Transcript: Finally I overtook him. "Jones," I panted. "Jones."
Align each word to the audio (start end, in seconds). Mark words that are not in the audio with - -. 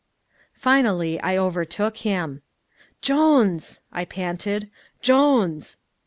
Finally 0.55 1.19
I 1.21 1.37
overtook 1.37 1.97
him. 1.97 2.41
"Jones," 3.03 3.81
I 3.91 4.03
panted. 4.03 4.71
"Jones." 4.99 5.77